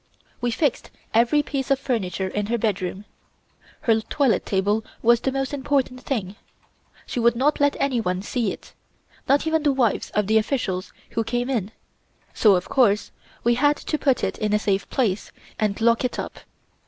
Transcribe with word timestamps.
We 0.41 0.49
fixed 0.49 0.89
every 1.13 1.43
piece 1.43 1.69
of 1.69 1.77
furniture 1.77 2.27
in 2.27 2.47
her 2.47 2.57
bedroom. 2.57 3.05
Her 3.81 4.01
toilet 4.01 4.47
table 4.47 4.83
was 5.03 5.19
the 5.19 5.31
most 5.31 5.53
important 5.53 6.01
thing. 6.01 6.37
She 7.05 7.19
would 7.19 7.35
not 7.35 7.59
let 7.59 7.75
anyone 7.79 8.23
see 8.23 8.51
it 8.51 8.73
not 9.29 9.45
even 9.45 9.61
the 9.61 9.71
wives 9.71 10.09
of 10.15 10.25
the 10.25 10.39
Officials 10.39 10.91
who 11.11 11.23
came 11.23 11.51
in, 11.51 11.69
so 12.33 12.55
of 12.55 12.67
course 12.67 13.11
we 13.43 13.53
had 13.53 13.77
to 13.77 13.99
put 13.99 14.23
it 14.23 14.39
in 14.39 14.53
a 14.53 14.57
safe 14.57 14.89
place, 14.89 15.31
and 15.59 15.79
lock 15.79 16.03
it 16.03 16.17
up. 16.17 16.39